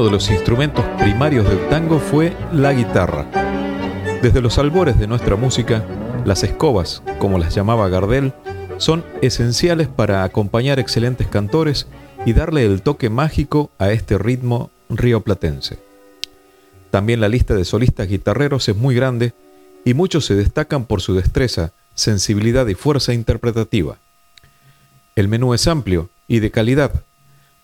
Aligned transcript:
Uno 0.00 0.06
de 0.06 0.12
los 0.14 0.30
instrumentos 0.30 0.82
primarios 0.98 1.46
del 1.46 1.68
tango 1.68 1.98
fue 1.98 2.34
la 2.54 2.72
guitarra. 2.72 3.26
Desde 4.22 4.40
los 4.40 4.56
albores 4.56 4.98
de 4.98 5.06
nuestra 5.06 5.36
música, 5.36 5.84
las 6.24 6.42
escobas, 6.42 7.02
como 7.18 7.38
las 7.38 7.54
llamaba 7.54 7.90
Gardel, 7.90 8.32
son 8.78 9.04
esenciales 9.20 9.88
para 9.88 10.24
acompañar 10.24 10.78
excelentes 10.78 11.26
cantores 11.26 11.86
y 12.24 12.32
darle 12.32 12.64
el 12.64 12.80
toque 12.80 13.10
mágico 13.10 13.72
a 13.78 13.90
este 13.90 14.16
ritmo 14.16 14.70
rioplatense. 14.88 15.78
También 16.90 17.20
la 17.20 17.28
lista 17.28 17.54
de 17.54 17.66
solistas 17.66 18.08
guitarreros 18.08 18.66
es 18.70 18.76
muy 18.76 18.94
grande 18.94 19.34
y 19.84 19.92
muchos 19.92 20.24
se 20.24 20.34
destacan 20.34 20.86
por 20.86 21.02
su 21.02 21.14
destreza, 21.14 21.72
sensibilidad 21.94 22.66
y 22.68 22.74
fuerza 22.74 23.12
interpretativa. 23.12 23.98
El 25.14 25.28
menú 25.28 25.52
es 25.52 25.66
amplio 25.66 26.08
y 26.26 26.38
de 26.38 26.50
calidad, 26.50 27.04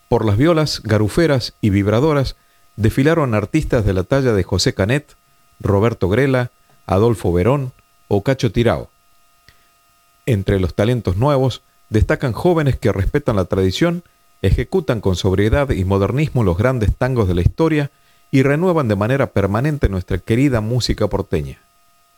por 0.08 0.24
las 0.24 0.36
violas, 0.36 0.82
garuferas 0.82 1.54
y 1.60 1.70
vibradoras 1.70 2.36
desfilaron 2.76 3.34
artistas 3.34 3.84
de 3.84 3.92
la 3.92 4.04
talla 4.04 4.32
de 4.32 4.42
José 4.42 4.74
Canet, 4.74 5.16
Roberto 5.60 6.08
Grela, 6.08 6.50
Adolfo 6.86 7.32
Verón 7.32 7.72
o 8.08 8.22
Cacho 8.22 8.52
Tirao. 8.52 8.90
Entre 10.27 10.60
los 10.60 10.74
talentos 10.74 11.16
nuevos 11.16 11.62
destacan 11.88 12.32
jóvenes 12.32 12.77
que 12.77 12.92
respetan 12.92 13.36
la 13.36 13.46
tradición, 13.46 14.04
ejecutan 14.42 15.00
con 15.00 15.16
sobriedad 15.16 15.70
y 15.70 15.84
modernismo 15.84 16.44
los 16.44 16.58
grandes 16.58 16.94
tangos 16.94 17.28
de 17.28 17.34
la 17.34 17.42
historia 17.42 17.90
y 18.30 18.42
renuevan 18.42 18.88
de 18.88 18.96
manera 18.96 19.28
permanente 19.28 19.88
nuestra 19.88 20.18
querida 20.18 20.60
música 20.60 21.08
porteña. 21.08 21.58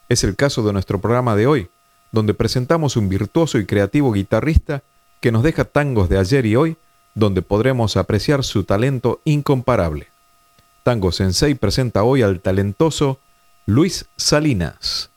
Es 0.09 0.25
el 0.25 0.37
caso 0.37 0.63
de 0.63 0.73
nuestro 0.73 1.01
programa 1.01 1.37
de 1.37 1.47
hoy, 1.47 1.69
donde 2.13 2.35
presentamos 2.35 2.97
un 2.97 3.09
virtuoso 3.09 3.59
y 3.59 3.67
creativo 3.67 4.13
guitarrista 4.13 4.83
que 5.21 5.33
nos 5.33 5.43
deja 5.43 5.65
tangos 5.65 6.09
de 6.09 6.19
ayer 6.19 6.47
y 6.47 6.57
hoy 6.57 6.77
donde 7.19 7.43
podremos 7.43 7.97
apreciar 7.97 8.45
su 8.45 8.65
talento 8.65 9.21
incomparable. 9.25 10.09
Tango 10.85 11.13
Sensei 11.13 11.55
presenta 11.55 12.05
hoy 12.05 12.23
al 12.23 12.41
talentoso 12.41 13.19
Luis 13.67 14.07
Salinas. 14.17 15.11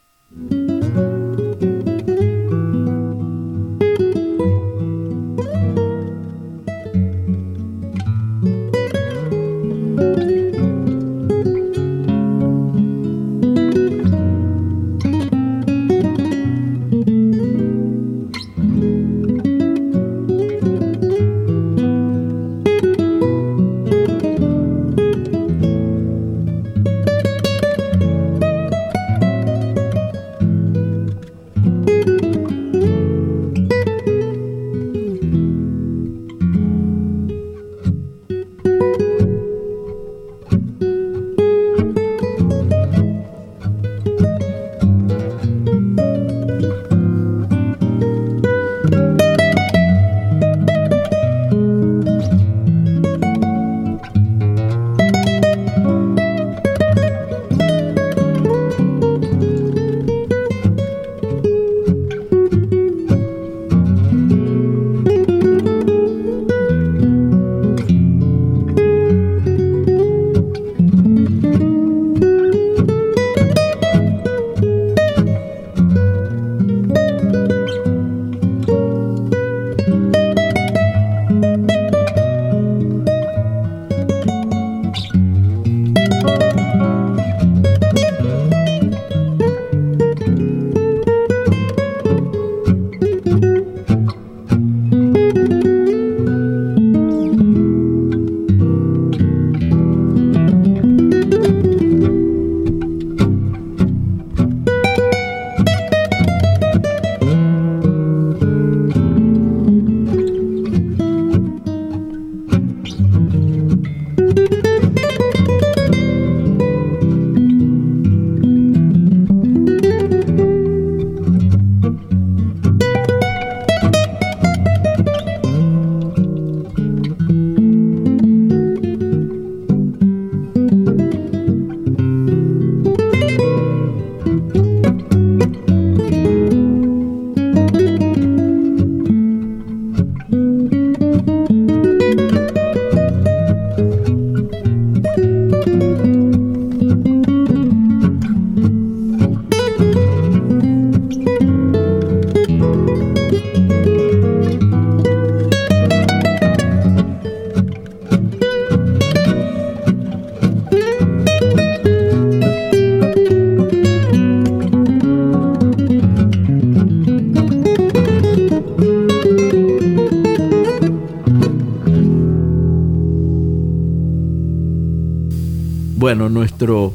Nuestro 176.15 176.93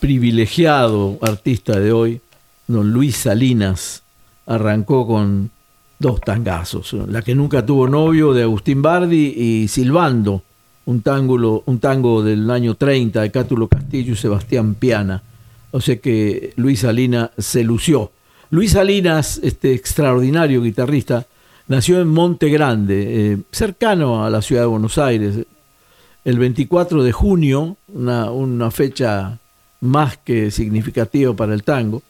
privilegiado 0.00 1.18
artista 1.22 1.80
de 1.80 1.92
hoy, 1.92 2.20
don 2.66 2.92
Luis 2.92 3.16
Salinas, 3.16 4.02
arrancó 4.44 5.06
con 5.06 5.50
dos 5.98 6.20
tangazos. 6.20 6.92
La 7.08 7.22
que 7.22 7.34
nunca 7.34 7.64
tuvo 7.64 7.88
novio 7.88 8.34
de 8.34 8.42
Agustín 8.42 8.82
Bardi 8.82 9.32
y 9.34 9.68
Silbando, 9.68 10.42
un, 10.84 11.02
un 11.64 11.78
tango 11.80 12.22
del 12.22 12.50
año 12.50 12.74
30 12.74 13.22
de 13.22 13.30
Cátulo 13.30 13.66
Castillo 13.66 14.12
y 14.12 14.16
Sebastián 14.16 14.74
Piana. 14.74 15.22
O 15.70 15.80
sea 15.80 15.96
que 15.96 16.52
Luis 16.56 16.80
Salinas 16.80 17.30
se 17.38 17.64
lució. 17.64 18.12
Luis 18.50 18.72
Salinas, 18.72 19.40
este 19.42 19.72
extraordinario 19.72 20.60
guitarrista, 20.62 21.26
nació 21.66 22.00
en 22.02 22.08
Monte 22.08 22.50
Grande, 22.50 23.32
eh, 23.32 23.38
cercano 23.50 24.22
a 24.22 24.28
la 24.28 24.42
ciudad 24.42 24.62
de 24.62 24.66
Buenos 24.66 24.98
Aires, 24.98 25.46
el 26.26 26.40
24 26.40 27.04
de 27.04 27.12
junio, 27.12 27.76
una, 27.86 28.70
fecha 28.72 29.38
más 29.80 30.16
que 30.16 30.50
significativa 30.50 31.32
para 31.34 31.54
el 31.54 31.62
tango, 31.62 32.02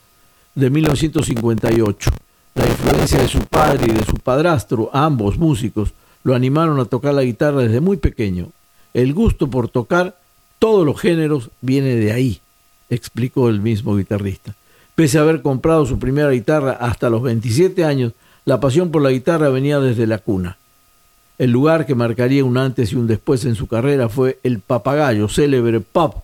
de 0.55 0.71
1958. 0.71 2.11
La 2.55 2.67
influencia 2.67 3.21
de 3.21 3.29
su 3.29 3.41
padre 3.41 3.93
y 3.93 3.95
de 3.95 4.07
su 4.07 4.15
padrastro, 4.15 4.89
ambos 4.95 5.37
músicos, 5.37 5.93
lo 6.25 6.35
animaron 6.35 6.81
a 6.81 6.87
tocar 6.87 7.13
la 7.13 7.25
guitarra 7.25 7.61
desde 7.61 7.81
muy 7.81 7.99
pequeño. 7.99 8.49
El 8.95 9.13
gusto 9.13 9.51
por 9.51 9.69
tocar 9.69 10.17
todos 10.59 10.87
los 10.87 10.99
géneros 10.99 11.51
viene 11.61 11.97
de 11.97 12.13
ahí, 12.13 12.41
explicó 12.89 13.51
el 13.51 13.61
mismo 13.61 13.97
guitarrista. 13.97 14.55
Pese 14.95 15.19
a 15.19 15.21
haber 15.21 15.43
comprado 15.43 15.85
su 15.85 15.99
primera 15.99 16.31
guitarra 16.31 16.73
hasta 16.73 17.11
los 17.11 17.21
27 17.21 17.85
años, 17.85 18.15
la 18.47 18.61
pasión 18.61 18.91
por 18.91 19.03
la 19.03 19.11
guitarra 19.11 19.51
venía 19.51 19.79
desde 19.79 20.07
la 20.07 20.17
cuna. 20.17 20.57
El 21.39 21.51
lugar 21.51 21.85
que 21.85 21.95
marcaría 21.95 22.45
un 22.45 22.57
antes 22.57 22.93
y 22.93 22.97
un 22.97 23.07
después 23.07 23.45
en 23.45 23.55
su 23.55 23.67
carrera 23.67 24.09
fue 24.09 24.39
el 24.43 24.61
Papagayo, 24.61 25.29
célebre 25.29 25.81
pub, 25.81 26.15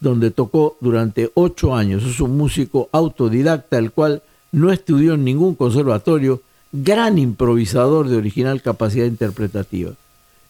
donde 0.00 0.30
tocó 0.30 0.76
durante 0.80 1.30
ocho 1.34 1.74
años. 1.74 2.04
Es 2.04 2.20
un 2.20 2.36
músico 2.36 2.88
autodidacta, 2.92 3.78
el 3.78 3.90
cual 3.90 4.22
no 4.52 4.70
estudió 4.70 5.14
en 5.14 5.24
ningún 5.24 5.54
conservatorio, 5.54 6.42
gran 6.72 7.18
improvisador 7.18 8.08
de 8.08 8.16
original 8.16 8.60
capacidad 8.60 9.06
interpretativa. 9.06 9.92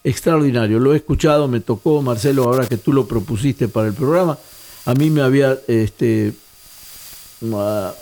Extraordinario, 0.02 0.80
lo 0.80 0.92
he 0.92 0.96
escuchado, 0.96 1.46
me 1.46 1.60
tocó, 1.60 2.02
Marcelo, 2.02 2.44
ahora 2.44 2.66
que 2.66 2.78
tú 2.78 2.92
lo 2.92 3.06
propusiste 3.06 3.68
para 3.68 3.88
el 3.88 3.94
programa, 3.94 4.38
a 4.86 4.94
mí 4.94 5.10
me 5.10 5.20
había, 5.20 5.58
este, 5.68 6.32
ah, 7.54 7.92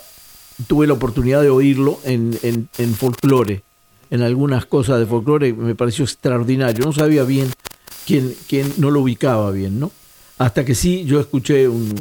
tuve 0.67 0.87
la 0.87 0.93
oportunidad 0.93 1.43
de 1.43 1.51
oírlo 1.51 1.99
en, 2.05 2.39
en, 2.43 2.69
en 2.79 2.95
folclore, 2.95 3.63
en 4.11 4.23
algunas 4.23 4.67
cosas 4.67 4.99
de 4.99 5.07
folclore, 5.07 5.53
me 5.53 5.75
pareció 5.75 6.05
extraordinario, 6.05 6.85
no 6.85 6.93
sabía 6.93 7.25
bien 7.25 7.51
quién, 8.07 8.35
quién 8.49 8.73
no 8.79 8.91
lo 8.91 9.01
ubicaba 9.01 9.51
bien, 9.51 9.79
¿no? 9.79 9.91
Hasta 10.39 10.65
que 10.65 10.75
sí, 10.75 11.05
yo 11.05 11.21
escuché 11.21 11.69
un, 11.69 11.95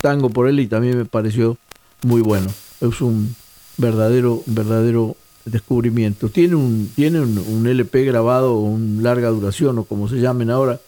tango 0.00 0.30
por 0.30 0.48
él 0.48 0.58
y 0.60 0.66
también 0.66 0.98
me 0.98 1.04
pareció 1.04 1.56
muy 2.02 2.20
bueno 2.20 2.50
es 2.80 3.00
un 3.00 3.34
verdadero, 3.76 4.42
verdadero 4.46 5.16
descubrimiento. 5.44 6.28
Tiene 6.28 6.56
un, 6.56 6.90
tiene 6.94 7.20
un, 7.20 7.66
LP 7.66 8.04
grabado, 8.04 8.58
un 8.58 9.02
larga 9.02 9.28
duración, 9.28 9.78
o 9.78 9.84
como 9.84 10.08
se 10.08 10.16
llamen 10.16 10.50
ahora, 10.50 10.80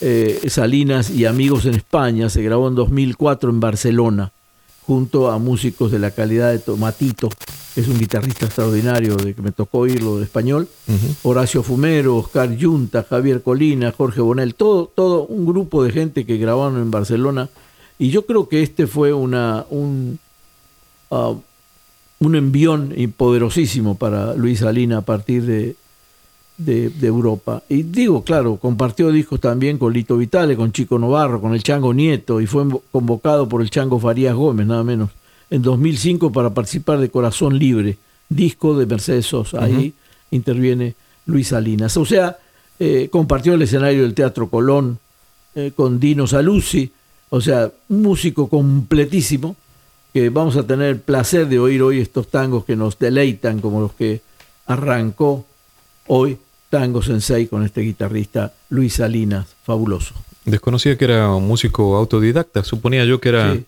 eh, 0.00 0.40
Salinas 0.48 1.10
y 1.10 1.26
Amigos 1.26 1.66
en 1.66 1.74
España, 1.74 2.30
se 2.30 2.42
grabó 2.42 2.68
en 2.68 2.74
2004 2.74 3.50
en 3.50 3.60
Barcelona, 3.60 4.32
junto 4.86 5.30
a 5.30 5.38
músicos 5.38 5.92
de 5.92 5.98
la 5.98 6.10
calidad 6.10 6.50
de 6.50 6.58
Tomatito, 6.58 7.28
es 7.76 7.88
un 7.88 7.98
guitarrista 7.98 8.46
extraordinario, 8.46 9.16
de 9.16 9.34
que 9.34 9.42
me 9.42 9.52
tocó 9.52 9.78
oírlo 9.78 10.18
de 10.18 10.24
español, 10.24 10.68
Horacio 11.22 11.62
Fumero, 11.62 12.16
Oscar 12.16 12.54
Yunta, 12.56 13.06
Javier 13.08 13.42
Colina, 13.42 13.92
Jorge 13.92 14.20
Bonel, 14.20 14.54
todo, 14.54 14.86
todo 14.86 15.24
un 15.26 15.46
grupo 15.46 15.82
de 15.82 15.92
gente 15.92 16.26
que 16.26 16.36
grabaron 16.36 16.78
en 16.78 16.90
Barcelona, 16.90 17.48
y 17.98 18.10
yo 18.10 18.26
creo 18.26 18.48
que 18.48 18.62
este 18.62 18.86
fue 18.86 19.12
una, 19.12 19.66
un, 19.70 20.18
Uh, 21.10 21.40
un 22.20 22.36
envión 22.36 22.94
poderosísimo 23.16 23.96
para 23.96 24.34
Luis 24.34 24.60
Salina 24.60 24.98
a 24.98 25.00
partir 25.00 25.42
de, 25.42 25.74
de, 26.58 27.06
Europa. 27.06 27.62
Y 27.68 27.82
digo, 27.82 28.22
claro, 28.22 28.56
compartió 28.56 29.10
discos 29.10 29.40
también 29.40 29.78
con 29.78 29.92
Lito 29.92 30.18
Vitale, 30.18 30.54
con 30.54 30.70
Chico 30.70 30.98
Novarro, 30.98 31.40
con 31.40 31.54
el 31.54 31.62
Chango 31.62 31.94
Nieto, 31.94 32.42
y 32.42 32.46
fue 32.46 32.66
convocado 32.92 33.48
por 33.48 33.62
el 33.62 33.70
Chango 33.70 33.98
Farías 33.98 34.34
Gómez, 34.36 34.66
nada 34.66 34.84
menos, 34.84 35.08
en 35.50 35.62
2005 35.62 36.32
para 36.32 36.54
participar 36.54 36.98
de 36.98 37.10
Corazón 37.10 37.58
Libre, 37.58 37.98
disco 38.28 38.78
de 38.78 38.86
Mercedes 38.86 39.26
Sosa. 39.26 39.62
Ahí 39.62 39.92
interviene 40.30 40.94
Luis 41.26 41.48
Salinas. 41.48 41.96
O 41.96 42.04
sea, 42.04 42.38
eh, 42.78 43.08
compartió 43.10 43.54
el 43.54 43.62
escenario 43.62 44.02
del 44.02 44.14
Teatro 44.14 44.48
Colón 44.48 44.98
eh, 45.54 45.72
con 45.74 45.98
Dino 45.98 46.26
Saluzzi, 46.26 46.92
o 47.28 47.40
sea, 47.40 47.70
un 47.88 48.02
músico 48.02 48.48
completísimo 48.48 49.56
que 50.12 50.30
vamos 50.30 50.56
a 50.56 50.66
tener 50.66 50.88
el 50.88 51.00
placer 51.00 51.48
de 51.48 51.58
oír 51.58 51.82
hoy 51.82 52.00
estos 52.00 52.28
tangos 52.28 52.64
que 52.64 52.76
nos 52.76 52.98
deleitan 52.98 53.60
como 53.60 53.80
los 53.80 53.92
que 53.92 54.22
arrancó 54.66 55.44
hoy 56.06 56.38
Tango 56.68 57.02
Sensei 57.02 57.46
con 57.46 57.64
este 57.64 57.82
guitarrista 57.82 58.52
Luis 58.70 58.94
Salinas, 58.94 59.54
fabuloso. 59.64 60.14
Desconocía 60.44 60.96
que 60.96 61.04
era 61.04 61.34
un 61.34 61.46
músico 61.46 61.96
autodidacta, 61.96 62.64
suponía 62.64 63.04
yo 63.04 63.20
que 63.20 63.28
era 63.28 63.58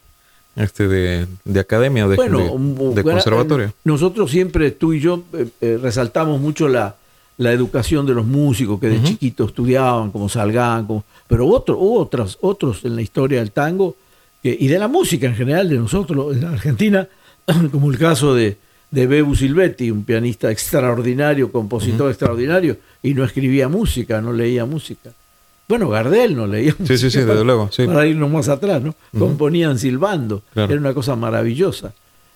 este 0.57 0.89
de, 0.89 1.27
academia 1.61 2.07
o 2.07 2.09
de, 2.11 2.17
de, 2.17 3.03
conservatorio. 3.03 3.67
Eh, 3.69 3.73
nosotros 3.85 4.31
siempre, 4.31 4.71
tú 4.71 4.93
y 4.93 5.01
yo, 5.01 5.23
eh, 5.33 5.49
eh, 5.61 5.79
resaltamos 5.81 6.41
mucho 6.41 6.69
la, 6.69 6.97
la, 7.39 7.53
educación 7.53 8.07
de 8.07 8.15
los 8.15 8.27
músicos 8.27 8.79
que 8.79 8.89
de 8.89 9.03
chiquitos 9.03 9.49
estudiaban, 9.49 10.11
como 10.11 10.29
Salgán, 10.29 10.87
como, 10.87 11.05
pero 11.27 11.47
otro, 11.47 11.79
otros, 11.79 12.39
otros 12.43 12.85
en 12.85 12.97
la 12.97 13.03
historia 13.03 13.39
del 13.39 13.53
tango 13.53 13.97
y 14.43 14.67
de 14.67 14.79
la 14.79 14.89
música 14.89 15.29
en 15.29 15.37
general 15.37 15.69
de 15.69 15.77
nosotros 15.77 16.37
en 16.37 16.45
Argentina, 16.45 17.09
como 17.71 17.91
el 17.91 17.99
caso 17.99 18.35
de, 18.35 18.59
de 18.91 19.07
Bebu 19.07 19.35
Silvetti, 19.35 19.91
un 19.91 20.05
pianista 20.05 20.51
extraordinario, 20.51 21.51
compositor 21.51 22.11
extraordinario, 22.11 22.77
y 23.03 23.15
no 23.15 23.25
escribía 23.25 23.69
música, 23.69 24.21
no 24.21 24.33
leía 24.33 24.67
música. 24.67 25.13
Bueno, 25.73 25.89
Gardel 25.89 26.37
no 26.37 26.47
leía. 26.47 26.77
Sí, 26.85 26.99
sí, 26.99 27.11
sí, 27.11 27.21
desde 27.21 27.45
luego. 27.45 27.71
Para 27.87 28.07
irnos 28.07 28.31
más 28.31 28.51
atrás, 28.51 28.83
¿no? 28.83 28.95
Componían 29.19 29.79
silbando. 29.79 30.43
Era 30.55 30.75
una 30.75 30.93
cosa 30.93 31.17
maravillosa. 31.17 31.95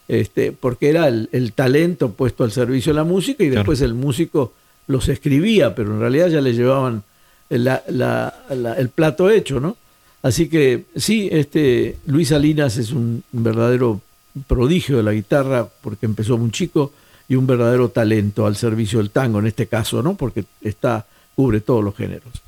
Este, 0.08 0.52
porque 0.52 0.88
era 0.88 1.06
el, 1.08 1.52
talento 1.54 2.12
puesto 2.12 2.44
al 2.44 2.50
servicio 2.50 2.94
de 2.94 2.96
la 2.96 3.04
música 3.04 3.44
y 3.44 3.50
después 3.50 3.82
el 3.82 3.92
músico 3.92 4.54
los 4.86 5.10
escribía, 5.10 5.74
pero 5.74 5.92
en 5.92 6.00
realidad 6.00 6.28
ya 6.28 6.40
le 6.40 6.54
llevaban 6.54 7.02
el 7.50 8.88
plato 8.94 9.28
hecho, 9.28 9.60
¿no? 9.60 9.76
Así 10.22 10.48
que 10.48 10.86
sí, 10.96 11.28
este 11.30 11.98
Luis 12.06 12.28
Salinas 12.28 12.78
es 12.78 12.90
un 12.90 13.22
verdadero 13.32 14.00
prodigio 14.46 14.96
de 14.96 15.02
la 15.02 15.12
guitarra 15.12 15.68
porque 15.82 16.06
empezó 16.06 16.38
muy 16.38 16.52
chico 16.52 16.90
y 17.28 17.34
un 17.34 17.46
verdadero 17.46 17.90
talento 17.90 18.46
al 18.46 18.56
servicio 18.56 18.98
del 19.00 19.10
tango 19.10 19.40
en 19.40 19.46
este 19.46 19.66
caso, 19.66 20.02
¿no? 20.02 20.14
Porque 20.14 20.46
está 20.62 21.04
cubre 21.34 21.60
todos 21.60 21.84
los 21.84 21.94
géneros. 21.94 22.45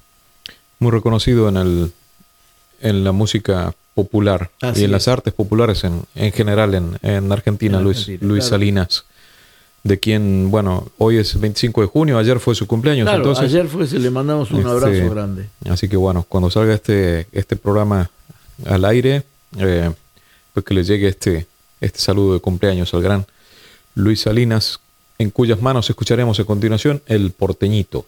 Muy 0.78 0.90
reconocido 0.90 1.48
en 1.48 1.56
el 1.56 1.92
en 2.80 3.02
la 3.04 3.12
música 3.12 3.74
popular 3.94 4.50
y 4.76 4.84
en 4.84 4.92
las 4.92 5.08
artes 5.08 5.34
populares 5.34 5.82
en, 5.82 6.02
en 6.14 6.30
general 6.30 6.96
en, 7.02 7.32
Argentina, 7.32 7.80
Luis, 7.80 8.08
Luis 8.20 8.44
Salinas 8.44 9.04
de 9.82 9.98
quien, 9.98 10.50
bueno, 10.50 10.88
hoy 10.98 11.16
es 11.16 11.38
25 11.38 11.80
de 11.80 11.86
junio, 11.86 12.18
ayer 12.18 12.40
fue 12.40 12.54
su 12.54 12.66
cumpleaños. 12.66 13.08
entonces, 13.12 13.44
ayer 13.44 13.66
fue, 13.68 13.86
se 13.86 13.98
le 13.98 14.10
mandamos 14.10 14.50
un 14.50 14.66
abrazo 14.66 14.88
este, 14.88 15.08
grande. 15.08 15.48
Así 15.68 15.88
que 15.88 15.96
bueno, 15.96 16.24
cuando 16.28 16.50
salga 16.50 16.74
este, 16.74 17.26
este 17.32 17.56
programa 17.56 18.10
al 18.66 18.84
aire, 18.84 19.22
eh, 19.56 19.90
pues 20.52 20.66
que 20.66 20.74
le 20.74 20.84
llegue 20.84 21.08
este, 21.08 21.46
este 21.80 21.98
saludo 21.98 22.34
de 22.34 22.40
cumpleaños 22.40 22.92
al 22.94 23.02
gran 23.02 23.26
Luis 23.94 24.22
Salinas, 24.22 24.80
en 25.18 25.30
cuyas 25.30 25.60
manos 25.60 25.88
escucharemos 25.90 26.38
a 26.38 26.44
continuación 26.44 27.02
el 27.06 27.30
porteñito. 27.30 28.06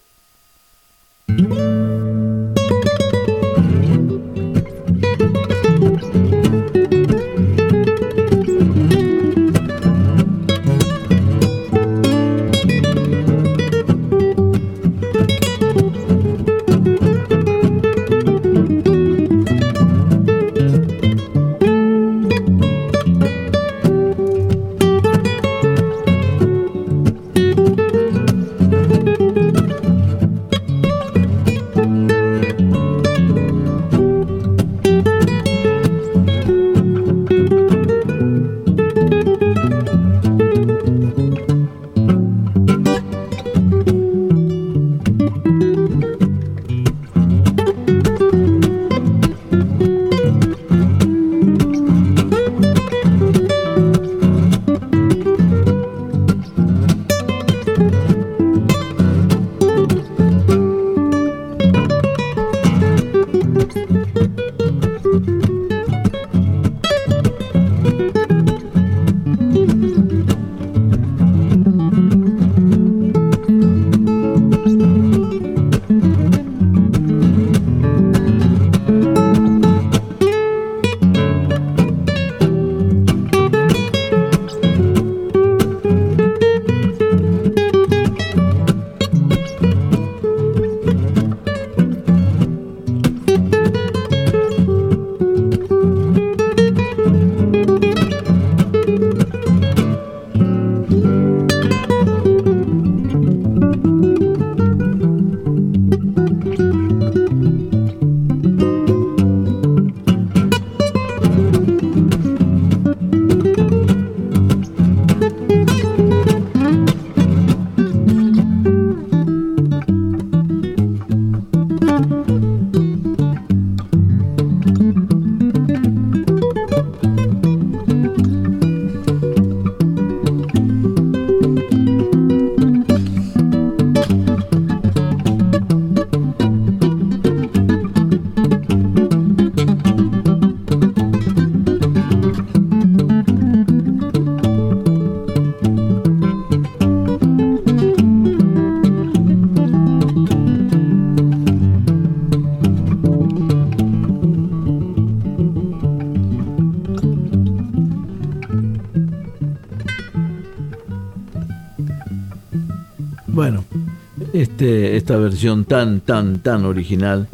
Versión 165.30 165.64
tan, 165.64 166.00
tan, 166.00 166.40
tan 166.40 166.64
original 166.64 167.28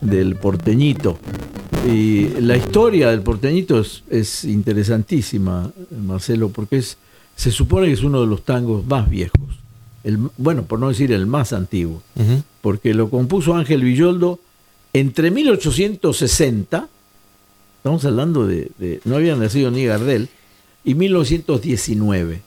del 0.00 0.34
porteñito. 0.34 1.18
Y 1.86 2.28
la 2.40 2.56
historia 2.56 3.10
del 3.10 3.22
porteñito 3.22 3.80
es, 4.10 4.44
interesantísima, 4.44 5.70
Marcelo, 6.04 6.50
porque 6.50 6.78
es, 6.78 6.98
se 7.36 7.52
supone 7.52 7.86
que 7.86 7.92
es 7.92 8.02
uno 8.02 8.20
de 8.20 8.26
los 8.26 8.44
tangos 8.44 8.84
más 8.84 9.08
viejos. 9.08 9.40
El, 10.02 10.18
bueno, 10.36 10.64
por 10.64 10.80
no 10.80 10.88
decir 10.88 11.12
el 11.12 11.26
más 11.26 11.52
antiguo, 11.52 12.02
porque 12.62 12.94
lo 12.94 13.10
compuso 13.10 13.54
Ángel 13.54 13.82
Villoldo 13.84 14.40
entre 14.92 15.30
1860, 15.30 16.88
estamos 17.76 18.04
hablando 18.04 18.46
de, 18.46 18.72
de, 18.78 19.00
no 19.04 19.16
había 19.16 19.36
nacido 19.36 19.70
ni 19.70 19.84
Gardel, 19.84 20.28
y 20.84 20.94
1919. 20.94 22.42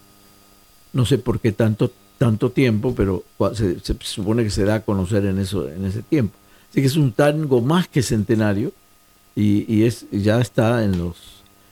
No 0.92 1.06
sé 1.06 1.18
por 1.20 1.40
qué 1.40 1.54
tanto 1.54 1.92
tanto 2.24 2.52
tiempo, 2.52 2.96
pero 2.96 3.26
se, 3.54 3.82
supone 4.00 4.46
que 4.46 4.50
se 4.50 4.64
da 4.64 4.76
a 4.76 4.80
conocer 4.80 5.26
en, 5.26 5.40
eso, 5.40 5.70
en 5.70 5.84
ese 5.84 6.02
tiempo. 6.04 6.34
Así 6.70 6.80
que 6.80 6.88
es 6.88 6.96
un 6.96 7.12
tango 7.12 7.60
más 7.60 7.90
que 7.90 8.02
centenario 8.02 8.72
y, 9.36 9.84
es, 9.84 10.06
ya 10.10 10.40
está 10.40 10.86
en 10.86 10.98
los 10.98 11.18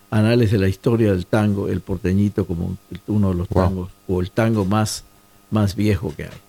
anales 0.10 0.52
de 0.52 0.58
la 0.58 0.68
historia 0.68 1.14
del 1.14 1.26
tango, 1.26 1.70
el 1.70 1.80
porteñito 1.80 2.46
como 2.46 2.78
uno 3.08 3.30
de 3.30 3.36
los 3.36 3.48
tangos, 3.48 3.92
o 4.10 4.20
el 4.20 4.30
tango 4.30 4.66
más, 4.66 5.06
más 5.52 5.74
viejo 5.74 6.14
que 6.14 6.24
hay. 6.24 6.40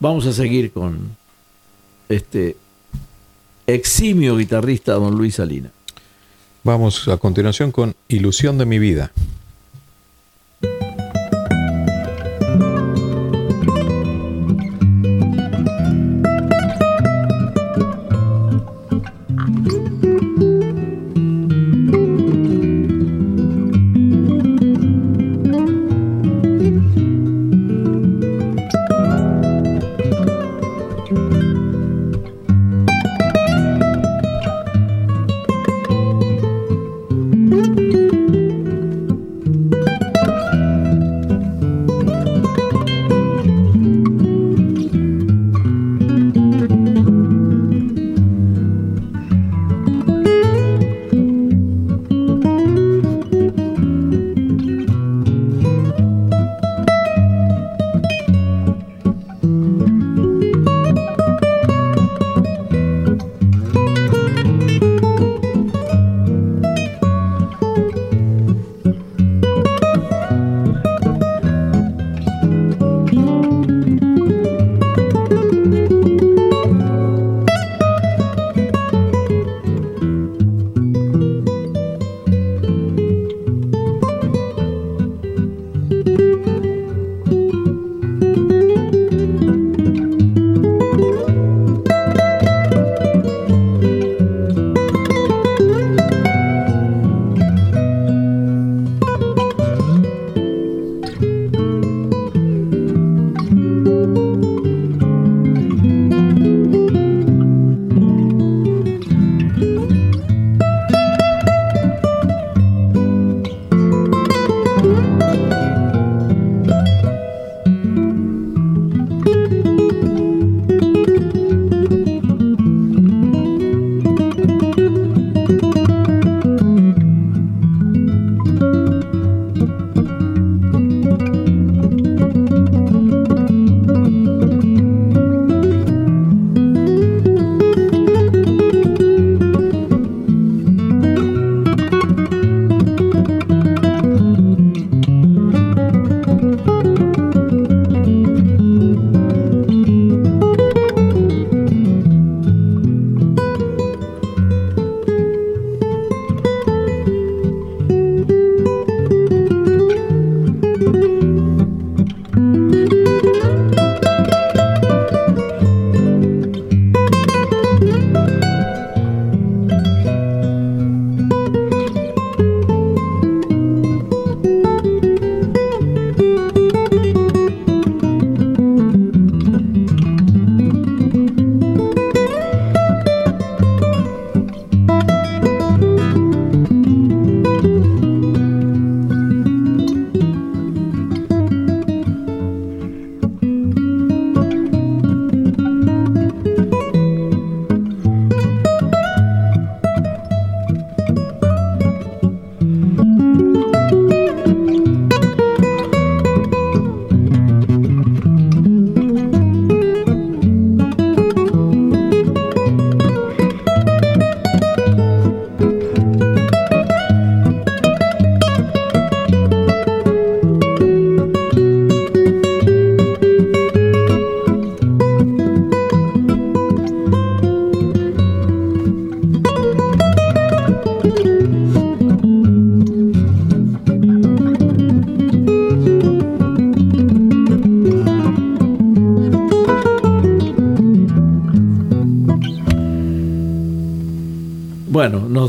Vamos 0.00 0.24
a 0.24 0.32
seguir 0.32 0.72
con 0.72 1.14
este 2.08 2.56
eximio 3.66 4.38
guitarrista 4.38 4.94
don 4.94 5.14
Luis 5.14 5.34
Salina. 5.34 5.70
Vamos 6.64 7.06
a 7.08 7.18
continuación 7.18 7.70
con 7.70 7.94
Ilusión 8.08 8.56
de 8.56 8.64
mi 8.64 8.78
vida. 8.78 9.12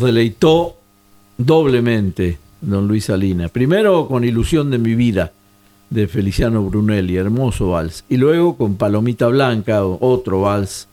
Deleitó 0.01 0.77
doblemente 1.37 2.37
don 2.61 2.87
Luis 2.87 3.05
Salina. 3.05 3.49
Primero 3.49 4.07
con 4.07 4.23
Ilusión 4.23 4.71
de 4.71 4.77
mi 4.77 4.95
vida, 4.95 5.31
de 5.89 6.07
Feliciano 6.07 6.63
Brunelli, 6.63 7.15
hermoso 7.17 7.69
vals. 7.69 8.03
Y 8.09 8.17
luego 8.17 8.57
con 8.57 8.75
Palomita 8.75 9.27
Blanca, 9.27 9.85
otro 9.85 10.41
vals, 10.41 10.87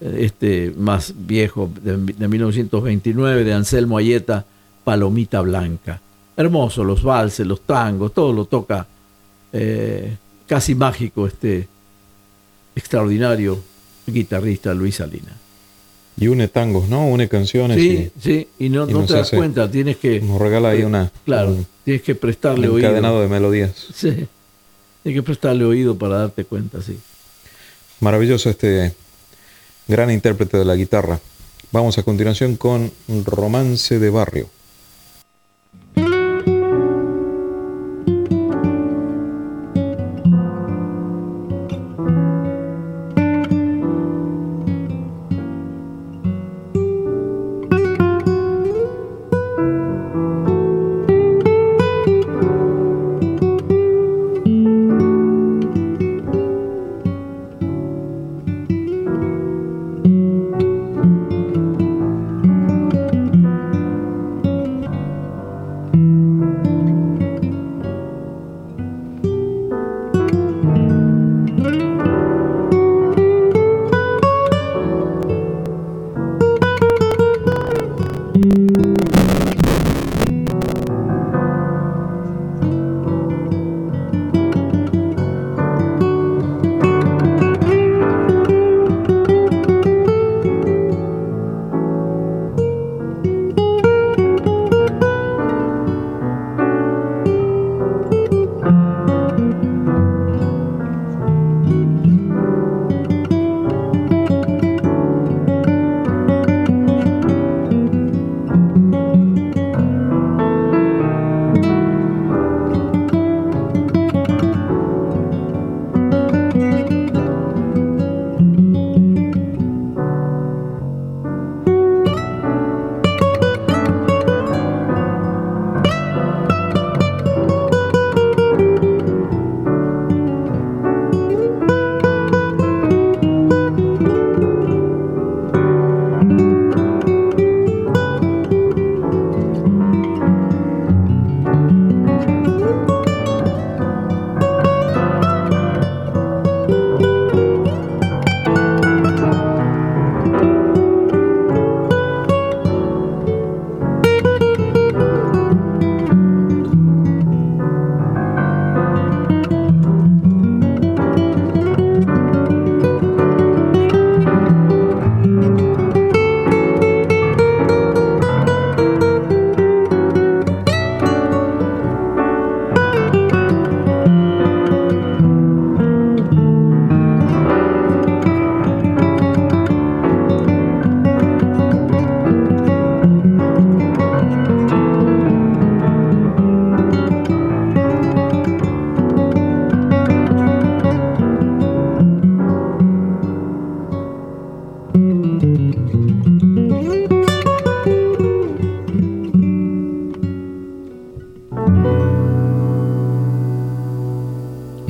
eh, 0.00 0.18
este 0.20 0.72
más 0.76 1.14
viejo, 1.16 1.70
de, 1.82 1.96
1929, 1.96 3.44
de 3.44 3.52
Anselmo 3.52 3.98
Ayeta, 3.98 4.44
Palomita 4.84 5.40
Blanca. 5.40 6.00
Hermoso, 6.36 6.84
los 6.84 7.02
valses, 7.02 7.46
los 7.46 7.62
tangos, 7.62 8.12
todo 8.12 8.32
lo 8.32 8.44
toca 8.44 8.86
eh, 9.52 10.16
casi 10.46 10.74
mágico 10.74 11.26
este 11.26 11.66
extraordinario 12.74 13.58
guitarrista 14.06 14.74
Luis 14.74 14.96
Salina. 14.96 15.35
Y 16.18 16.28
une 16.28 16.48
tangos, 16.48 16.88
¿no? 16.88 17.06
Une 17.06 17.28
canciones. 17.28 17.78
Sí, 17.78 18.10
sí, 18.18 18.48
y 18.58 18.70
no, 18.70 18.86
te 18.86 19.12
das 19.12 19.30
cuenta, 19.30 19.70
tienes 19.70 19.98
que... 19.98 20.20
Nos 20.20 20.40
regala 20.40 20.70
ahí 20.70 20.82
una... 20.82 21.12
Claro, 21.24 21.56
tienes 21.84 22.02
que 22.02 22.14
prestarle 22.14 22.70
un 22.70 22.78
encadenado 22.78 23.20
de 23.20 23.28
melodías. 23.28 23.72
Sí, 23.94 24.26
tienes 25.02 25.20
que 25.20 25.22
prestarle 25.22 25.64
oído 25.64 25.96
para 25.96 26.18
darte 26.18 26.44
cuenta, 26.44 26.80
sí. 26.82 26.98
Maravilloso 28.00 28.50
este 28.50 28.94
gran 29.88 30.10
intérprete 30.10 30.56
de 30.56 30.64
la 30.64 30.74
guitarra. 30.74 31.20
Vamos 31.70 31.98
a 31.98 32.02
continuación 32.02 32.56
con 32.56 32.90
Romance 33.24 33.98
de 33.98 34.10
Barrio. 34.10 34.48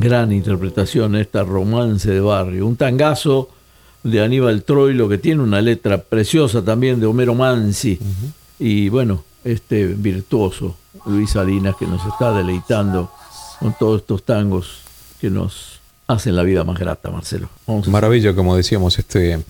Gran 0.07 0.33
interpretación, 0.33 1.17
esta 1.17 1.43
romance 1.43 2.09
de 2.09 2.21
barrio. 2.21 2.67
Un 2.67 2.77
tangazo 2.77 3.51
de 4.05 4.23
Aníbal 4.23 4.63
Troilo 4.63 5.09
que 5.09 5.19
tiene 5.19 5.43
una 5.43 5.61
letra 5.61 6.01
preciosa 6.01 6.63
también 6.63 7.01
de 7.01 7.07
Homero 7.07 7.35
Mansi. 7.35 7.99
Y 8.61 8.89
bueno, 8.89 9.25
este 9.43 9.87
virtuoso 9.87 10.77
Luis 11.07 11.31
Salinas 11.31 11.75
que 11.77 11.87
nos 11.87 12.07
está 12.07 12.33
deleitando 12.33 13.11
con 13.59 13.75
todos 13.77 14.03
estos 14.03 14.23
tangos 14.23 14.83
que 15.21 15.29
nos 15.29 15.81
hacen 16.07 16.37
la 16.37 16.45
vida 16.45 16.63
más 16.63 16.79
grata, 16.79 17.11
Marcelo. 17.11 17.49
Maravilla, 17.89 18.33
como 18.35 18.57
decíamos, 18.57 18.99
este, 19.01 19.43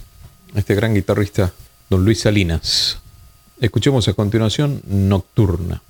este 0.55 0.75
gran 0.75 0.95
guitarrista, 0.95 1.53
don 1.91 2.03
Luis 2.05 2.21
Salinas. 2.21 2.99
Escuchemos 3.61 4.09
a 4.09 4.15
continuación 4.15 4.81
Nocturna. 4.87 5.83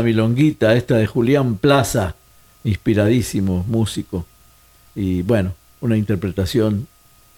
Milonguita, 0.00 0.74
esta 0.74 0.96
de 0.96 1.06
Julián 1.06 1.56
Plaza, 1.56 2.14
inspiradísimo 2.64 3.64
músico. 3.68 4.24
Y 4.94 5.22
bueno, 5.22 5.54
una 5.80 5.96
interpretación 5.96 6.86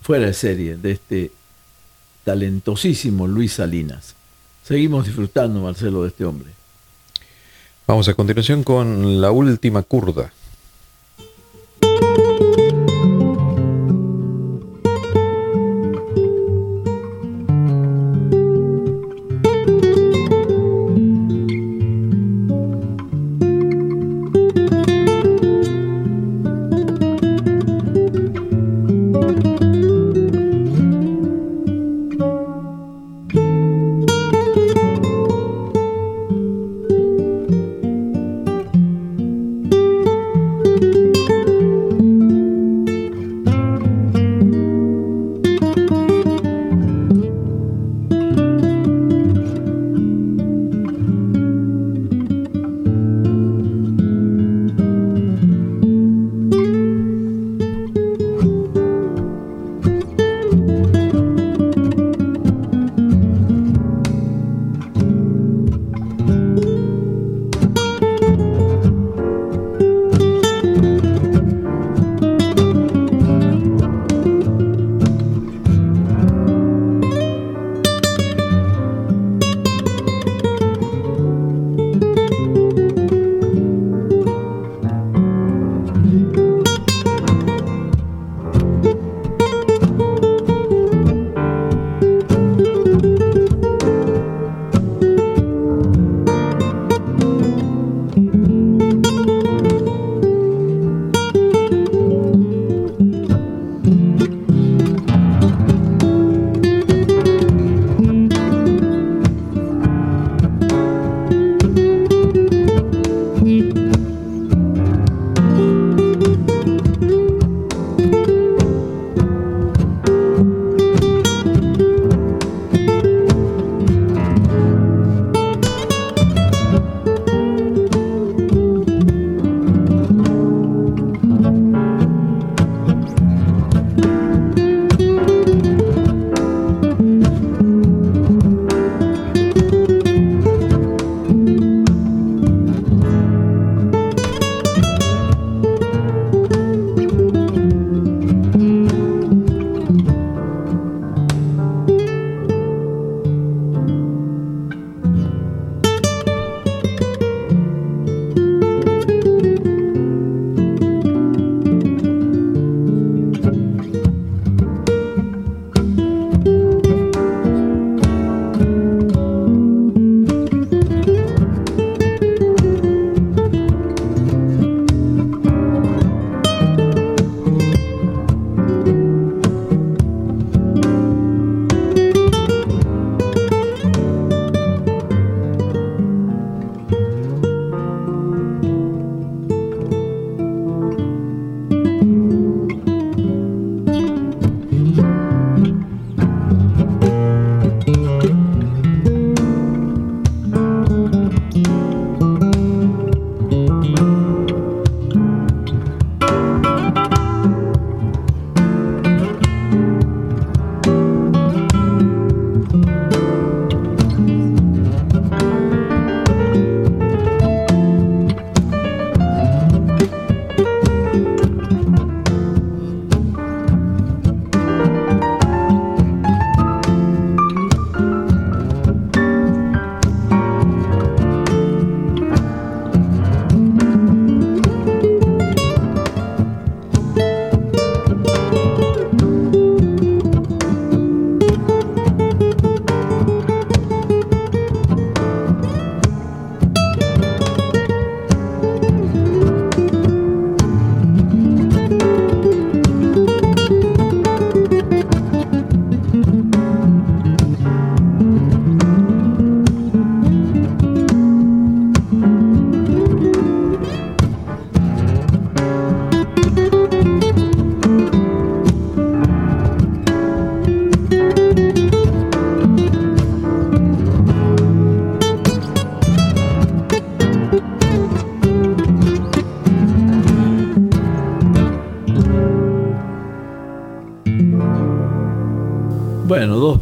fuera 0.03 0.27
de 0.27 0.35
serie 0.35 0.77
de 0.77 0.93
este 0.93 1.33
talentosísimo 2.25 3.27
Luis 3.27 3.55
Salinas. 3.55 4.15
Seguimos 4.63 5.07
disfrutando, 5.07 5.61
Marcelo, 5.61 6.03
de 6.03 6.09
este 6.09 6.25
hombre. 6.25 6.51
Vamos 7.87 8.09
a 8.09 8.15
continuación 8.15 8.63
con 8.63 9.21
la 9.21 9.31
última 9.31 9.83
curda. 9.83 10.33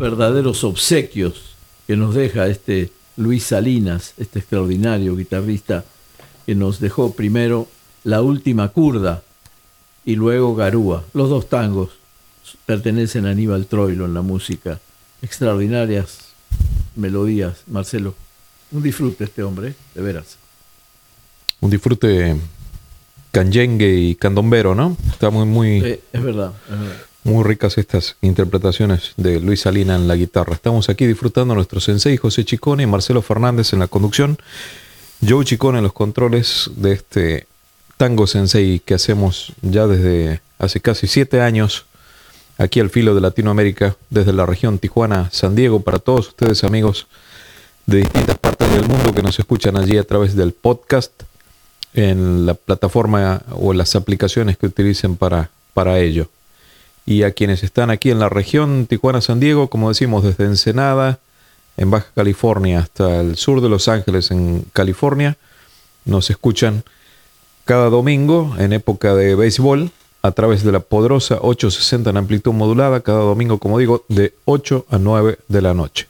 Verdaderos 0.02 0.64
obsequios 0.64 1.54
que 1.86 1.96
nos 1.96 2.12
deja 2.16 2.48
este 2.48 2.90
Luis 3.16 3.44
Salinas, 3.44 4.14
este 4.18 4.40
extraordinario 4.40 5.14
guitarrista 5.14 5.84
que 6.44 6.56
nos 6.56 6.80
dejó 6.80 7.14
primero 7.14 7.68
La 8.02 8.20
Última 8.20 8.70
Curda 8.70 9.22
y 10.04 10.16
luego 10.16 10.56
Garúa. 10.56 11.04
Los 11.14 11.30
dos 11.30 11.48
tangos 11.48 11.90
pertenecen 12.66 13.26
a 13.26 13.30
Aníbal 13.30 13.66
Troilo 13.66 14.06
en 14.06 14.14
la 14.14 14.22
música. 14.22 14.80
Extraordinarias 15.22 16.18
melodías, 16.96 17.62
Marcelo. 17.68 18.16
Un 18.72 18.82
disfrute 18.82 19.22
este 19.22 19.44
hombre, 19.44 19.76
de 19.94 20.02
veras. 20.02 20.36
Un 21.60 21.70
disfrute 21.70 22.36
canyengue 23.30 23.94
y 23.94 24.16
candombero, 24.16 24.74
¿no? 24.74 24.96
Está 25.12 25.30
muy, 25.30 25.46
muy... 25.46 25.76
es 26.12 26.22
verdad, 26.22 26.52
es 26.68 26.80
verdad. 26.80 26.96
Muy 27.24 27.44
ricas 27.44 27.78
estas 27.78 28.16
interpretaciones 28.20 29.12
de 29.16 29.38
Luis 29.38 29.60
Salina 29.60 29.94
en 29.94 30.08
la 30.08 30.16
guitarra. 30.16 30.54
Estamos 30.54 30.88
aquí 30.88 31.06
disfrutando 31.06 31.54
nuestro 31.54 31.78
sensei 31.78 32.16
José 32.16 32.44
Chicone 32.44 32.82
y 32.82 32.86
Marcelo 32.86 33.22
Fernández 33.22 33.72
en 33.72 33.78
la 33.78 33.86
conducción. 33.86 34.38
Joe 35.26 35.44
Chicone 35.44 35.78
en 35.78 35.84
los 35.84 35.92
controles 35.92 36.68
de 36.74 36.92
este 36.92 37.46
tango 37.96 38.26
sensei 38.26 38.80
que 38.80 38.94
hacemos 38.94 39.52
ya 39.62 39.86
desde 39.86 40.40
hace 40.58 40.80
casi 40.80 41.06
siete 41.06 41.40
años 41.40 41.86
aquí 42.58 42.80
al 42.80 42.90
filo 42.90 43.14
de 43.14 43.20
Latinoamérica, 43.20 43.96
desde 44.10 44.32
la 44.32 44.44
región 44.44 44.80
Tijuana, 44.80 45.30
San 45.30 45.54
Diego, 45.54 45.80
para 45.80 46.00
todos 46.00 46.28
ustedes 46.28 46.64
amigos 46.64 47.06
de 47.86 47.98
distintas 47.98 48.36
partes 48.38 48.68
del 48.72 48.88
mundo 48.88 49.14
que 49.14 49.22
nos 49.22 49.38
escuchan 49.38 49.76
allí 49.76 49.96
a 49.96 50.04
través 50.04 50.34
del 50.34 50.52
podcast, 50.52 51.12
en 51.94 52.46
la 52.46 52.54
plataforma 52.54 53.42
o 53.52 53.72
las 53.72 53.94
aplicaciones 53.94 54.56
que 54.56 54.66
utilicen 54.66 55.14
para, 55.16 55.50
para 55.72 56.00
ello. 56.00 56.28
Y 57.04 57.24
a 57.24 57.32
quienes 57.32 57.62
están 57.62 57.90
aquí 57.90 58.10
en 58.10 58.18
la 58.18 58.28
región 58.28 58.86
Tijuana-San 58.86 59.40
Diego, 59.40 59.68
como 59.68 59.88
decimos, 59.88 60.22
desde 60.22 60.44
Ensenada, 60.44 61.18
en 61.76 61.90
Baja 61.90 62.08
California, 62.14 62.80
hasta 62.80 63.20
el 63.20 63.36
sur 63.36 63.60
de 63.60 63.68
Los 63.68 63.88
Ángeles, 63.88 64.30
en 64.30 64.64
California, 64.72 65.36
nos 66.04 66.30
escuchan 66.30 66.84
cada 67.64 67.88
domingo 67.90 68.54
en 68.58 68.72
época 68.72 69.14
de 69.14 69.34
béisbol 69.34 69.90
a 70.22 70.32
través 70.32 70.62
de 70.62 70.72
la 70.72 70.80
poderosa 70.80 71.38
860 71.40 72.10
en 72.10 72.16
amplitud 72.16 72.52
modulada 72.52 73.00
cada 73.00 73.20
domingo, 73.20 73.58
como 73.58 73.78
digo, 73.78 74.04
de 74.08 74.34
8 74.44 74.86
a 74.88 74.98
9 74.98 75.38
de 75.48 75.62
la 75.62 75.74
noche. 75.74 76.06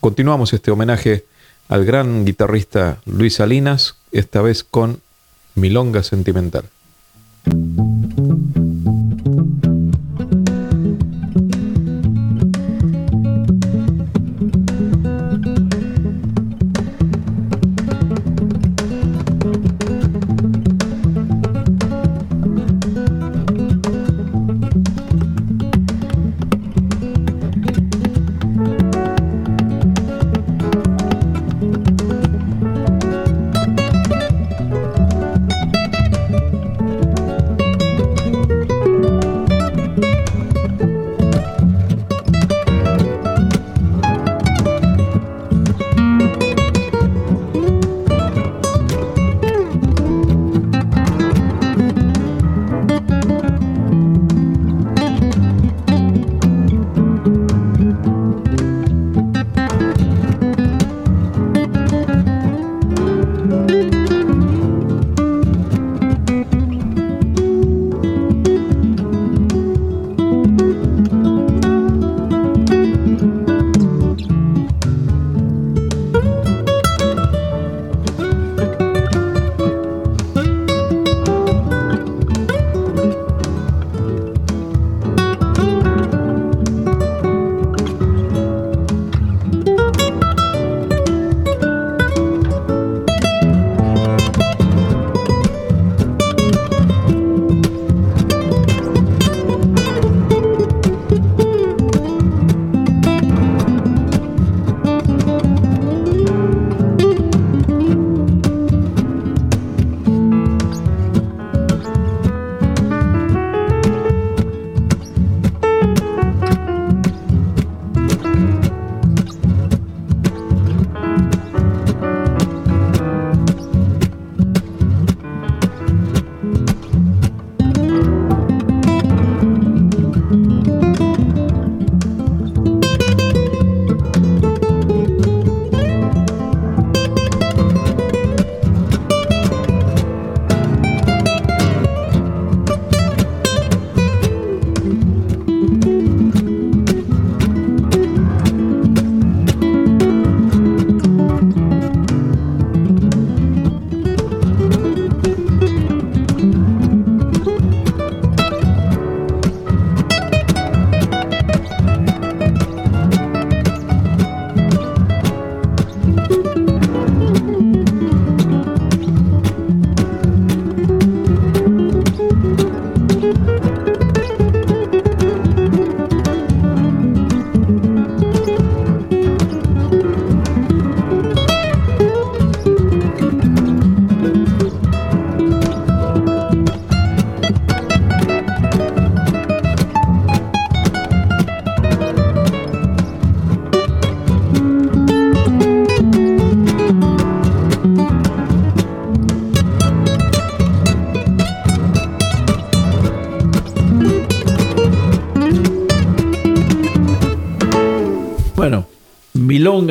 Continuamos 0.00 0.52
este 0.52 0.70
homenaje 0.70 1.24
al 1.68 1.84
gran 1.84 2.24
guitarrista 2.24 2.98
Luis 3.06 3.36
Salinas, 3.36 3.96
esta 4.12 4.42
vez 4.42 4.64
con 4.64 5.00
Milonga 5.54 6.02
Sentimental. 6.02 6.64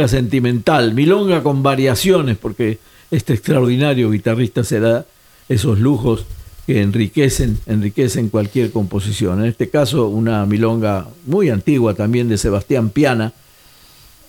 Sentimental, 0.07 0.93
milonga 0.93 1.43
con 1.43 1.63
variaciones, 1.63 2.37
porque 2.37 2.79
este 3.11 3.33
extraordinario 3.33 4.11
guitarrista 4.11 4.63
se 4.63 4.79
da 4.79 5.05
esos 5.49 5.79
lujos 5.79 6.25
que 6.65 6.81
enriquecen, 6.81 7.59
enriquecen 7.65 8.29
cualquier 8.29 8.71
composición. 8.71 9.41
En 9.41 9.45
este 9.49 9.69
caso, 9.69 10.07
una 10.07 10.45
milonga 10.45 11.07
muy 11.25 11.49
antigua 11.49 11.93
también 11.93 12.29
de 12.29 12.37
Sebastián 12.37 12.89
Piana, 12.89 13.33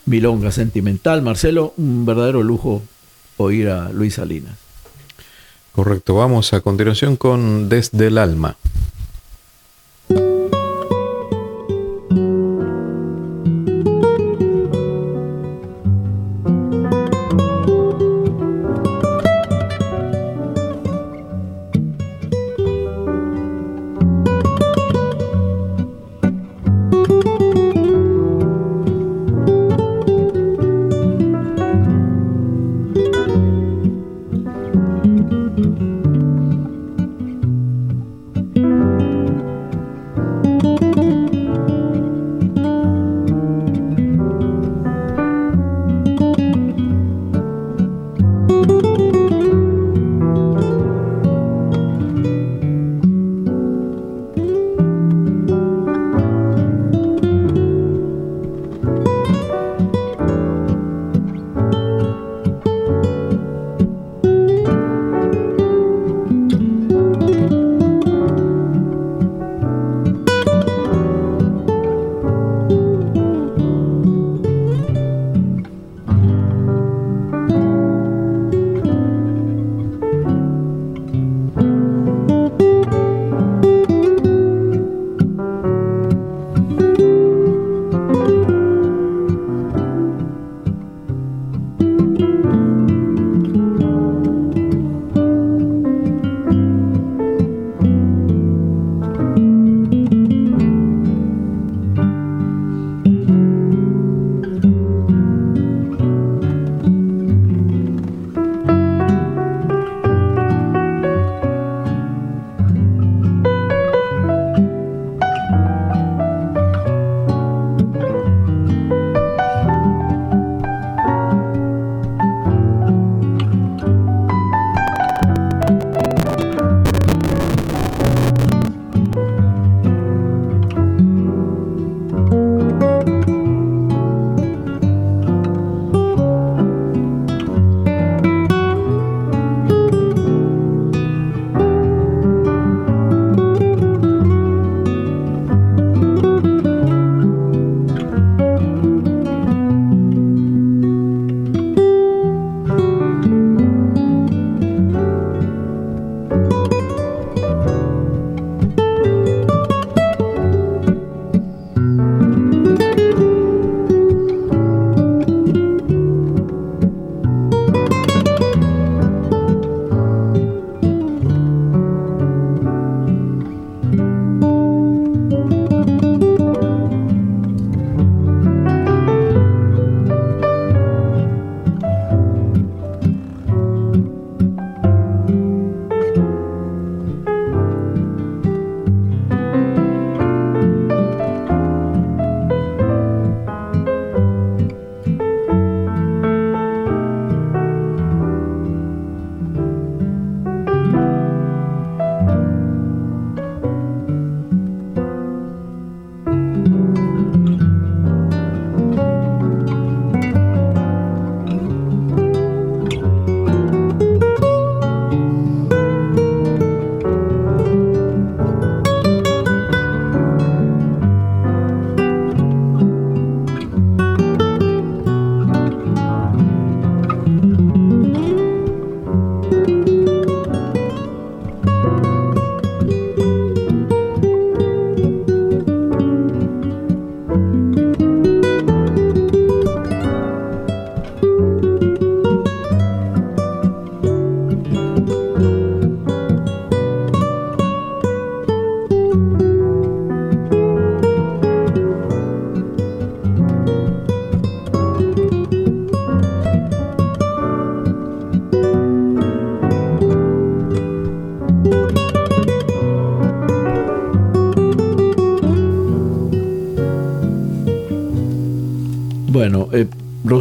Milonga 0.07 0.51
Sentimental. 0.51 1.23
Marcelo, 1.23 1.75
un 1.77 2.05
verdadero 2.05 2.43
lujo 2.43 2.83
oír 3.37 3.69
a 3.69 3.91
Luis 3.91 4.15
Salinas. 4.15 4.57
Correcto, 5.73 6.15
vamos 6.15 6.53
a 6.53 6.61
continuación 6.61 7.17
con 7.17 7.69
Desde 7.69 8.09
el 8.09 8.19
Alma. 8.19 8.57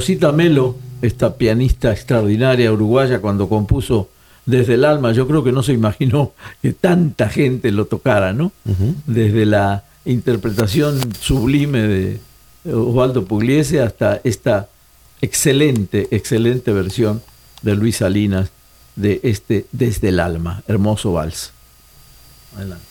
Rosita 0.04 0.34
Melo, 0.34 0.76
esta 1.02 1.38
pianista 1.38 1.94
extraordinaria 1.94 2.74
uruguaya, 2.74 3.22
cuando 3.22 3.48
compuso 3.48 4.10
Desde 4.46 4.74
el 4.74 4.84
alma, 4.84 5.14
yo 5.14 5.26
creo 5.30 5.46
que 5.46 5.54
no 5.54 5.64
se 5.64 5.72
imaginó 5.72 6.34
que 6.62 6.74
tanta 6.74 7.30
gente 7.30 7.72
lo 7.72 7.86
tocara, 7.86 8.34
¿no? 8.34 8.52
Desde 9.06 9.46
la 9.46 9.86
interpretación 10.04 11.00
sublime 11.22 11.84
de 11.84 12.20
Osvaldo 12.66 13.24
Pugliese 13.24 13.80
hasta 13.80 14.20
esta 14.26 14.68
excelente, 15.22 16.10
excelente 16.12 16.74
versión 16.74 17.22
de 17.62 17.76
Luis 17.76 17.96
Salinas 18.00 18.50
de 18.98 19.22
este 19.24 19.68
Desde 19.72 20.10
el 20.10 20.20
alma, 20.20 20.64
hermoso 20.68 21.14
vals. 21.14 21.54
Adelante. 22.58 22.84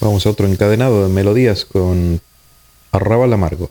Vamos 0.00 0.26
a 0.26 0.30
otro 0.30 0.48
encadenado 0.48 1.06
de 1.06 1.14
melodías 1.14 1.64
con 1.64 2.20
Arrabal 2.90 3.32
Amargo. 3.32 3.70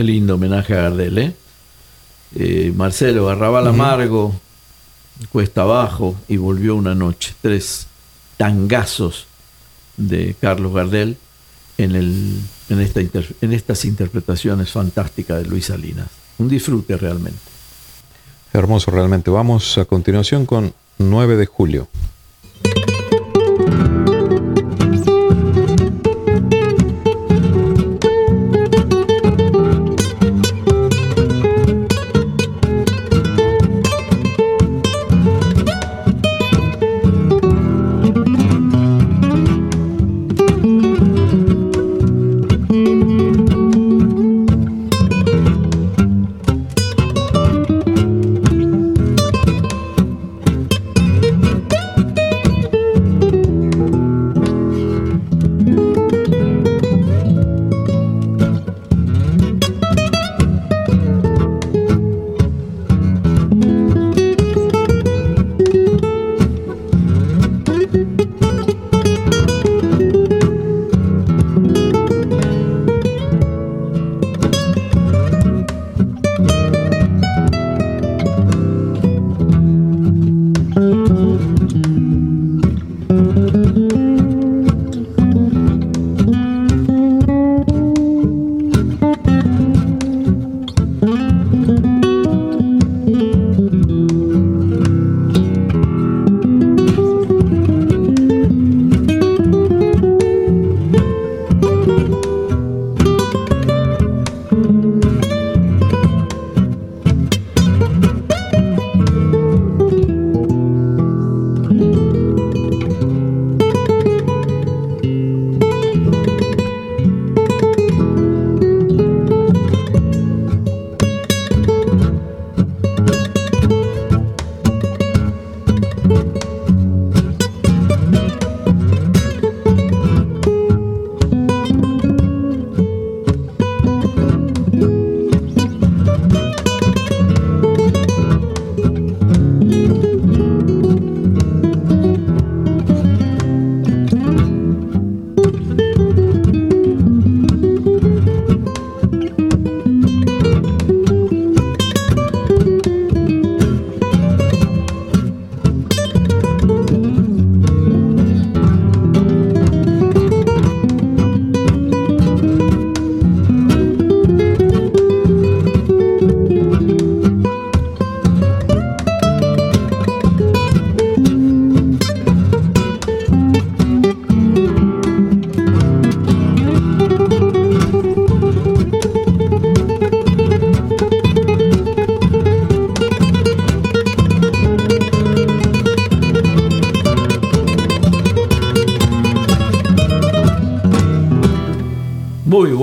Qué 0.00 0.04
lindo 0.04 0.36
homenaje 0.36 0.72
a 0.72 0.80
Gardel, 0.80 1.18
¿eh? 1.18 1.34
eh 2.34 2.72
Marcelo, 2.74 3.28
Amargo, 3.28 4.34
Cuesta 5.30 5.60
Abajo 5.60 6.16
y 6.26 6.38
Volvió 6.38 6.74
una 6.74 6.94
noche. 6.94 7.34
Tres 7.42 7.86
tangazos 8.38 9.26
de 9.98 10.34
Carlos 10.40 10.72
Gardel 10.72 11.18
en, 11.76 11.94
el, 11.96 12.40
en, 12.70 12.80
esta 12.80 13.00
en 13.02 13.52
estas 13.52 13.84
interpretaciones 13.84 14.70
fantásticas 14.70 15.42
de 15.42 15.50
Luis 15.50 15.66
Salinas. 15.66 16.08
Un 16.38 16.48
disfrute 16.48 16.96
realmente. 16.96 17.38
Hermoso 18.54 18.90
realmente. 18.90 19.30
Vamos 19.30 19.76
a 19.76 19.84
continuación 19.84 20.46
con 20.46 20.72
9 20.96 21.36
de 21.36 21.44
julio. 21.44 21.88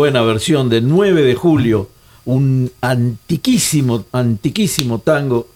Buena 0.07 0.21
versión 0.21 0.69
de 0.69 0.79
9 0.79 1.21
de 1.21 1.35
julio, 1.35 1.89
un 2.23 2.71
antiquísimo, 2.79 4.05
antiquísimo 4.13 4.99
tango 4.99 5.49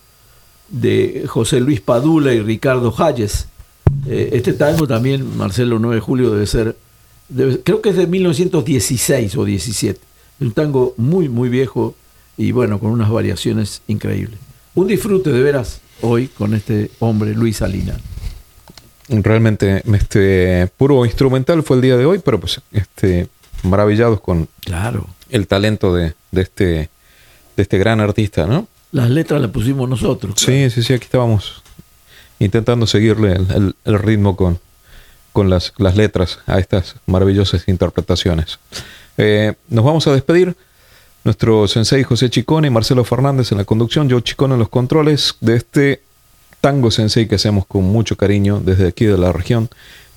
de 0.67 1.23
José 1.25 1.61
Luis 1.61 1.79
Padula 1.79 2.33
y 2.33 2.41
Ricardo 2.41 2.93
Hayes. 2.97 3.47
Eh, 4.05 4.31
este 4.33 4.51
tango 4.51 4.85
también, 4.87 5.37
Marcelo 5.37 5.79
9 5.79 5.95
de 5.95 6.01
julio, 6.01 6.31
debe 6.31 6.45
ser, 6.47 6.75
creo 7.63 7.81
que 7.81 7.91
es 7.91 7.95
de 7.95 8.07
1916 8.07 9.37
o 9.37 9.45
17. 9.45 10.01
Un 10.41 10.51
tango 10.51 10.95
muy, 10.97 11.29
muy 11.29 11.47
viejo 11.47 11.95
y 12.35 12.51
bueno, 12.51 12.77
con 12.77 12.91
unas 12.91 13.09
variaciones 13.09 13.81
increíbles. 13.87 14.37
Un 14.75 14.87
disfrute 14.87 15.31
de 15.31 15.41
veras 15.41 15.79
hoy 16.01 16.27
con 16.27 16.53
este 16.53 16.91
hombre, 16.99 17.33
Luis 17.35 17.55
Salina. 17.55 17.97
Realmente, 19.07 19.81
este 19.93 20.67
puro 20.75 21.05
instrumental 21.05 21.63
fue 21.63 21.77
el 21.77 21.81
día 21.81 21.95
de 21.95 22.05
hoy, 22.05 22.19
pero 22.19 22.37
pues 22.37 22.59
este 22.73 23.29
maravillados 23.63 24.21
con 24.21 24.47
claro. 24.61 25.07
el 25.29 25.47
talento 25.47 25.93
de, 25.93 26.13
este, 26.31 26.89
de 27.55 27.63
este 27.63 27.77
gran 27.77 27.99
artista, 27.99 28.45
¿no? 28.45 28.67
Las 28.91 29.09
letras 29.09 29.41
las 29.41 29.51
pusimos 29.51 29.87
nosotros. 29.87 30.35
Sí, 30.37 30.69
sí, 30.69 30.83
sí, 30.83 30.93
aquí 30.93 31.05
estábamos 31.05 31.63
intentando 32.39 32.87
seguirle 32.87 33.39
el, 33.85 33.99
ritmo 33.99 34.35
con, 34.35 34.59
con 35.31 35.49
las, 35.49 35.73
las, 35.77 35.95
letras 35.95 36.39
a 36.45 36.59
estas 36.59 36.95
maravillosas 37.05 37.67
interpretaciones. 37.67 38.59
Eh, 39.17 39.53
nos 39.69 39.85
vamos 39.85 40.07
a 40.07 40.13
despedir. 40.13 40.55
Nuestro 41.23 41.67
sensei 41.67 42.01
José 42.01 42.31
Chicone 42.31 42.67
y 42.67 42.71
Marcelo 42.71 43.03
Fernández 43.03 43.51
en 43.51 43.59
la 43.59 43.63
conducción, 43.63 44.09
yo 44.09 44.21
Chicone 44.21 44.55
en 44.55 44.59
los 44.59 44.69
controles 44.69 45.35
de 45.39 45.55
este 45.55 46.01
tango 46.61 46.89
sensei 46.89 47.27
que 47.27 47.35
hacemos 47.35 47.67
con 47.67 47.83
mucho 47.83 48.17
cariño 48.17 48.59
desde 48.59 48.87
aquí 48.87 49.05
de 49.05 49.19
la 49.19 49.31
región 49.31 49.69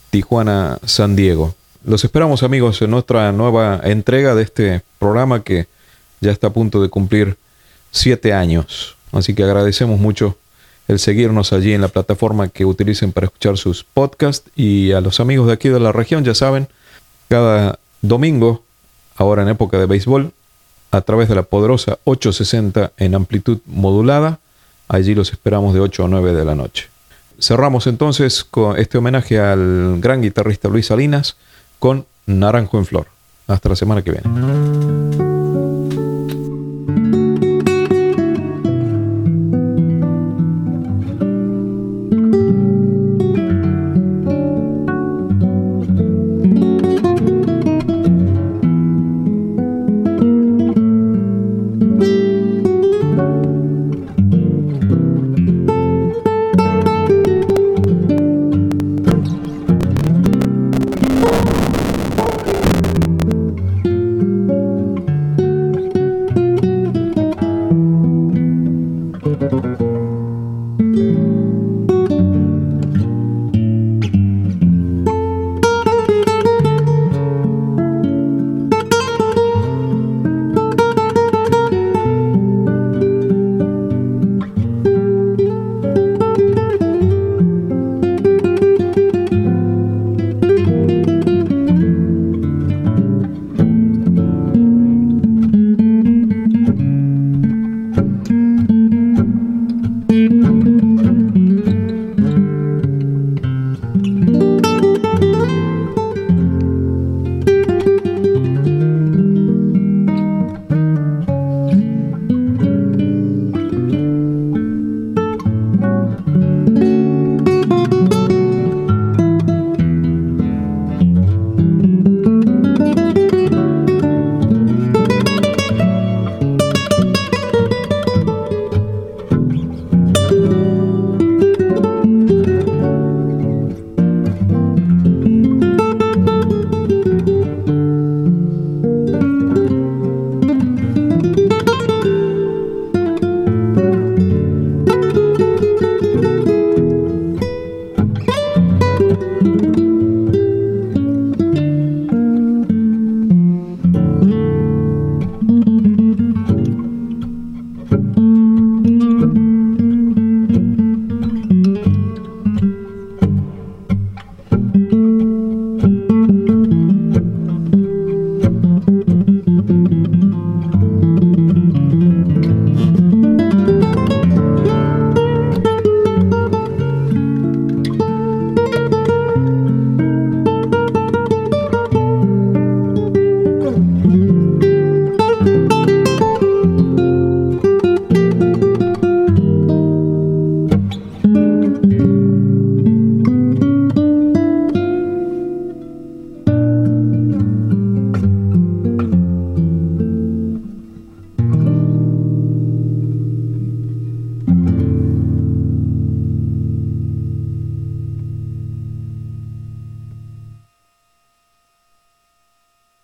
Tijuana, 0.09 0.79
San 0.85 1.15
Diego. 1.15 1.55
Los 1.87 2.03
esperamos 2.03 2.43
amigos 2.43 2.81
en 2.81 2.91
nuestra 2.91 3.31
nueva 3.33 3.79
entrega 3.85 4.35
de 4.35 4.43
este 4.43 4.81
programa 4.99 5.45
que 5.45 5.67
ya 6.23 6.31
está 6.31 6.47
a 6.47 6.53
punto 6.53 6.81
de 6.81 6.89
cumplir 6.89 7.37
siete 7.91 8.33
años. 8.33 8.97
Así 9.13 9.35
que 9.35 9.45
agradecemos 9.45 10.01
mucho 10.01 10.39
el 10.89 10.99
seguirnos 10.99 11.53
allí 11.53 11.75
en 11.75 11.83
la 11.83 11.89
plataforma 11.89 12.49
que 12.49 12.65
utilicen 12.65 13.13
para 13.13 13.27
escuchar 13.27 13.59
sus 13.59 13.85
podcasts 13.85 14.51
y 14.57 14.93
a 14.93 15.03
los 15.03 15.21
amigos 15.21 15.47
de 15.47 15.53
aquí 15.53 15.69
de 15.69 15.79
la 15.79 15.93
región, 15.93 16.25
ya 16.25 16.35
saben, 16.35 16.69
cada 17.29 17.79
domingo, 18.01 18.63
ahora 19.17 19.43
en 19.43 19.49
época 19.49 19.79
de 19.79 19.85
béisbol, 19.85 20.33
a 20.91 21.03
través 21.03 21.29
de 21.29 21.35
la 21.35 21.43
poderosa 21.43 21.99
860 22.05 22.93
en 22.97 23.15
amplitud 23.15 23.59
modulada, 23.67 24.39
allí 24.89 25.15
los 25.15 25.33
esperamos 25.33 25.75
de 25.75 25.81
8 25.81 26.07
a 26.07 26.09
9 26.09 26.33
de 26.33 26.45
la 26.47 26.55
noche. 26.55 26.89
Cerramos 27.39 27.87
entonces 27.87 28.43
con 28.43 28.79
este 28.79 28.97
homenaje 28.97 29.39
al 29.39 30.01
gran 30.01 30.23
guitarrista 30.23 30.71
Luis 30.71 30.87
Salinas 30.87 31.37
con 31.85 32.07
Naranjo 32.25 32.79
en 32.79 32.87
Flor. 32.87 33.09
Hasta 33.47 33.69
la 33.69 33.77
semana 33.77 34.01
que 34.01 34.11
viene. 34.11 35.24